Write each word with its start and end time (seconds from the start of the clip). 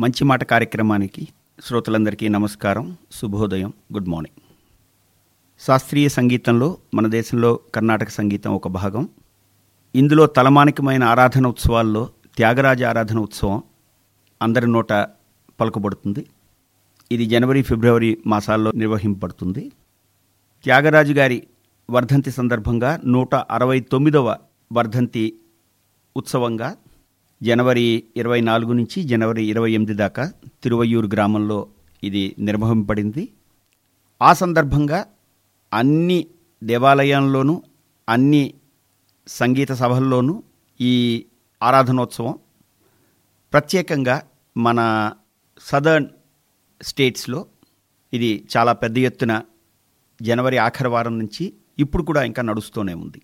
మంచి 0.00 0.24
మాట 0.24 0.44
కార్యక్రమానికి 0.44 1.28
శ్రోతలందరికీ 1.64 2.28
నమస్కారం 2.28 2.96
శుభోదయం 3.12 3.72
గుడ్ 3.92 4.08
మార్నింగ్. 4.08 4.40
శాస్త్రీయ 5.66 6.08
సంగీతంలో 6.08 6.76
మన 6.94 7.06
దేశంలో 7.06 7.60
కర్ణాటక 7.74 8.08
సంగీతం 8.08 8.54
ఒక 8.54 8.68
భాగం. 8.68 9.08
ఇందులో 9.94 10.26
తలమానికమైన 10.26 11.04
ఆరాధన 11.04 11.46
ఉత్సవాల్లో 11.46 12.10
త్యాగరాజ 12.36 12.82
ఆరాధన 12.82 13.18
ఉత్సవం 13.18 13.62
అందరి 14.42 14.66
నోట 14.66 14.92
పలుకబడుతుంది. 15.60 16.26
ఇది 17.12 17.26
జనవరి 17.26 17.62
ఫిబ్రవరి 17.62 18.18
మాసాల్లో 18.26 18.72
నిర్వహింపబడుతుంది. 18.72 19.72
త్యాగరాజు 20.64 21.12
గారి 21.12 21.46
వర్ధంతి 21.90 22.30
సందర్భంగా 22.30 23.00
నూట 23.06 23.34
అరవై 23.34 23.80
తొమ్మిదవ 23.80 24.36
వర్ధంతి 24.72 25.34
ఉత్సవంగా 26.16 26.76
జనవరి 27.42 28.04
ఇరవై 28.16 28.40
నాలుగు 28.40 28.72
నుంచి 28.72 29.04
జనవరి 29.04 29.44
ఇరవై 29.44 29.72
ఎనిమిది 29.72 29.94
దాకా 29.94 30.32
తిరువయ్యూరు 30.62 31.06
గ్రామంలో 31.06 31.68
ఇది 32.02 32.36
నిర్వహింపబడింది. 32.38 33.28
ఆ 34.22 34.32
సందర్భంగా 34.32 35.06
అన్ని 35.72 36.26
దేవాలయాల్లోనూ 36.64 37.62
అన్ని 38.08 38.54
సంగీత 39.28 39.72
సభల్లోనూ 39.72 40.42
ఈ 40.80 41.24
ఆరాధనోత్సవం 41.62 42.38
ప్రత్యేకంగా 43.52 44.22
మన 44.56 45.12
సదర్న్ 45.60 46.06
స్టేట్స్లో 46.82 47.46
ఇది 48.12 48.48
చాలా 48.56 48.72
పెద్ద 48.72 48.98
ఎత్తున 48.98 49.42
జనవరి 50.22 50.58
ఆఖరి 50.58 50.88
వారం 50.88 51.18
నుంచి 51.18 51.52
ఇప్పుడు 51.78 52.02
కూడా 52.02 52.22
ఇంకా 52.22 52.42
నడుస్తూనే 52.42 52.94
ఉంది. 52.94 53.22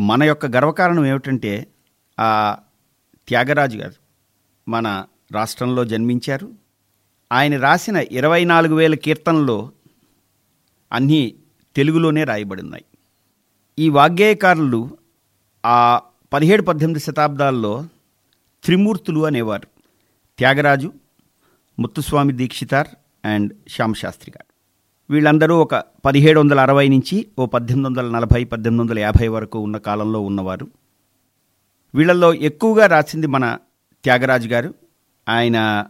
మన 0.00 0.22
యొక్క 0.22 0.46
గర్వకారణం 0.46 1.06
ఏమిటంటే 1.06 1.66
ఆ 2.20 2.56
త్యాగరాజు 3.28 3.78
గారు 3.78 3.92
మన 4.70 5.04
రాష్ట్రంలో 5.32 5.84
జన్మించారు. 5.84 6.52
ఆయన 7.32 7.60
రాసిన 7.60 7.96
ఇరవై 7.96 8.44
నాలుగు 8.44 8.74
వేల 8.74 8.94
కీర్తనలో 8.94 9.72
అన్నీ 10.92 11.34
తెలుగులోనే 11.76 12.24
రాయబడినాయి. 12.24 12.62
ఉన్నాయి 12.62 12.84
ఈ 13.78 13.88
వాగ్గేయకారులు 13.88 14.98
ఆ 15.66 16.00
పదిహేడు 16.32 16.62
పద్దెనిమిది 16.62 17.00
శతాబ్దాల్లో 17.00 17.86
త్రిమూర్తులు 18.64 19.26
అనేవారు. 19.26 19.66
త్యాగరాజు 20.38 20.92
ముత్తుస్వామి 21.78 22.32
దీక్షితార్ 22.32 22.88
అండ్ 23.24 23.52
శ్యామ్ 23.68 23.94
శాస్త్రి 23.94 24.32
గారు. 24.36 24.52
వీళ్ళందరూ 25.12 25.56
ఒక 25.56 25.74
పదిహేడు 25.74 26.40
వందల 26.40 26.60
అరవై 26.60 26.88
నుంచి 26.88 27.26
ఓ 27.38 27.46
పద్దెనిమిది 27.46 27.88
వందల 27.88 28.10
నలభై 28.10 28.44
పద్దెనిమిది 28.44 28.80
వందల 28.80 28.98
యాభై 28.98 29.28
వరకు 29.28 29.58
ఉన్న 29.58 29.76
కాలంలో 29.76 30.20
ఉన్నవారు. 30.20 30.85
వీళ్ళల్లో 31.94 32.34
ఎక్కువగా 32.34 32.86
రాసింది 32.86 33.26
మన 33.26 33.58
త్యాగరాజు 34.04 34.48
గారు. 34.48 34.74
ఆయన 35.28 35.86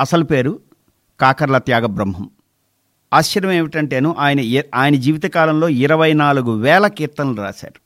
అసలు 0.00 0.24
పేరు 0.24 0.60
కాకర్ల 1.20 1.58
త్యాగ 1.58 1.86
బ్రహ్మం 1.86 2.30
ఆశ్చర్యం 3.14 3.52
ఏమిటంటేను 3.52 4.14
ఆయన 4.18 4.62
ఆయన 4.74 4.94
జీవితకాలంలో 4.94 5.68
ఇరవై 5.68 6.12
నాలుగు 6.12 6.52
వేల 6.52 6.86
కీర్తనలు 6.86 7.42
రాశారు. 7.42 7.80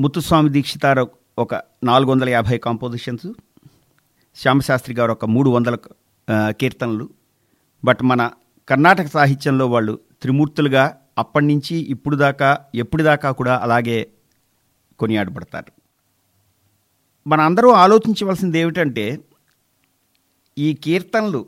ముత్తుస్వామి 0.00 0.48
దీక్షితారు 0.50 1.10
ఒక 1.38 1.54
నాలుగు 1.84 2.10
వందల 2.10 2.28
యాభై 2.28 2.58
కాంపోజిషన్స్. 2.58 3.26
శ్యామశాస్త్రి 4.36 4.94
గారు 4.96 5.12
ఒక 5.12 5.24
మూడు 5.24 5.50
వందల 5.50 5.76
కీర్తనలు. 6.32 7.08
బట్ 7.84 8.02
మన 8.02 8.30
కర్ణాటక 8.68 9.06
సాహిత్యంలో 9.06 9.66
వాళ్ళు 9.66 9.98
త్రిమూర్తులుగా 10.22 10.96
అప్పటి 11.18 11.46
నుంచి 11.46 11.76
ఇప్పుడు 11.76 12.16
దాకా 12.16 12.58
ఎప్పుడు 12.74 13.02
దాకా 13.02 13.30
కూడా 13.30 13.56
అలాగే 13.58 14.06
కొనియాడబడతారు. 14.98 15.83
మన 17.26 17.40
అందరూ 17.40 17.70
ఆలోచించవలసింది 17.70 18.58
ఏమిటంటే 18.58 19.20
ఈ 20.58 20.74
కీర్తనలు 20.74 21.46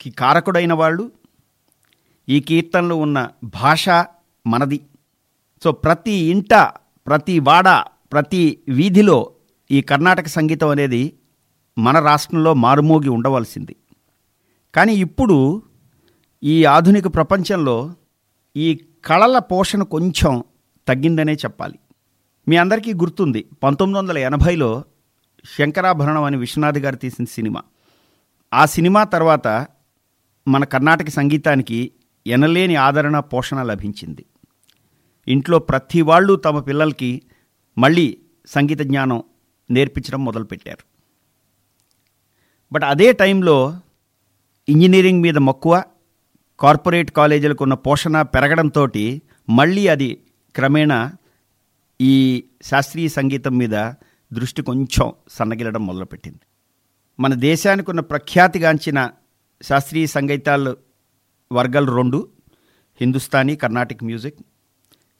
కి 0.00 0.10
కారకుడైన 0.10 0.72
వాళ్ళు 0.72 1.12
ఈ 2.28 2.40
కీర్తనలు 2.40 2.94
ఉన్న 2.94 3.28
భాష 3.44 3.88
మనది. 4.46 4.80
సో 5.64 5.72
ప్రతి 5.72 6.12
ఇంట 6.12 6.54
ప్రతి 7.06 7.38
వాడ 7.38 7.68
ప్రతి 8.12 8.58
వీధిలో 8.68 9.32
ఈ 9.70 9.82
కర్ణాటక 9.82 10.26
సంగీతం 10.26 10.68
అనేది 10.68 11.18
మన 11.78 11.98
రాష్ట్రంలో 11.98 12.54
మారుమోగి 12.54 13.08
ఉండవలసింది. 13.08 13.76
కానీ 14.74 14.94
ఇప్పుడు 14.94 15.62
ఈ 16.42 16.64
ఆధునిక 16.64 17.14
ప్రపంచంలో 17.14 17.94
ఈ 18.56 18.80
కళల 19.04 19.38
పోషణ 19.38 19.82
కొంచెం 19.82 20.44
తగ్గిందనే 20.88 21.34
చెప్పాలి. 21.34 21.78
మీ 22.48 22.56
అందరికీ 22.56 22.94
గుర్తుంది 22.94 23.46
పంతొమ్మిది 23.62 23.98
వందల 23.98 24.18
ఎనభైలో 24.18 24.84
శంకరాభరణం 25.58 26.22
అని 26.22 26.36
విశ్వనాథ్ 26.36 26.78
గారు 26.78 26.96
తీసిన 26.96 27.24
సినిమా. 27.24 27.62
ఆ 28.54 28.66
సినిమా 28.66 29.04
తర్వాత 29.04 29.66
మన 30.48 30.64
కర్ణాటక 30.64 31.08
సంగీతానికి 31.08 31.92
ఎనలేని 32.26 32.76
ఆదరణ 32.76 33.18
పోషణ 33.18 33.62
లభించింది. 33.62 34.26
ఇంట్లో 35.28 35.58
ప్రతి 35.58 36.02
వాళ్ళు 36.02 36.36
తమ 36.36 36.60
పిల్లలకి 36.60 37.22
మళ్ళీ 37.78 38.18
సంగీత 38.46 38.78
జ్ఞానం 38.78 39.22
నేర్పించడం 39.70 40.24
మొదలుపెట్టారు. 40.24 40.84
బట్ 42.72 42.84
అదే 42.84 43.12
టైంలో 43.12 43.80
ఇంజనీరింగ్ 44.68 45.20
మీద 45.20 45.38
మక్కువ 45.38 45.82
కార్పొరేట్ 46.60 47.10
కాలేజీలకు 47.10 47.64
ఉన్న 47.64 47.74
పోషణ 47.74 48.22
పెరగడంతో 48.22 48.88
మళ్ళీ 49.48 49.88
అది 49.88 50.18
క్రమేణా 50.54 51.12
ఈ 52.00 52.44
శాస్త్రీయ 52.62 53.08
సంగీతం 53.08 53.56
మీద 53.56 53.92
దృష్టి 54.32 54.62
కొంచెం 54.62 55.12
సన్నగిలడం 55.28 55.86
మొదలుపెట్టింది. 55.86 56.38
మన 57.20 57.34
దేశానికి 57.34 57.90
ఉన్న 57.90 58.00
ప్రఖ్యాతిగాంచిన 58.00 59.10
శాస్త్రీయ 59.62 60.06
సంగీతాలు 60.06 60.76
వర్గాలు 61.52 61.96
రెండు 61.96 62.28
హిందుస్థానీ 63.00 63.56
కర్ణాటిక్ 63.56 64.04
మ్యూజిక్. 64.04 64.38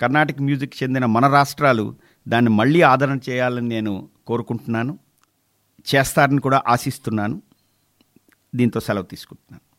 కర్ణాటిక్ 0.01 0.41
మ్యూజిక్ 0.41 0.83
చెందిన 0.83 1.05
మన 1.05 1.27
రాష్ట్రాలు 1.27 1.97
దాన్ని 2.29 2.51
మళ్ళీ 2.51 2.83
ఆదరణ 2.83 3.19
చేయాలని 3.31 3.69
నేను 3.69 4.09
కోరుకుంటున్నాను. 4.27 4.99
చేస్తారని 5.95 6.41
కూడా 6.41 6.63
ఆశిస్తున్నాను. 6.69 7.43
దీంతో 8.55 8.81
సెలవు 8.81 9.05
తీసుకుంటున్నాను. 9.05 9.74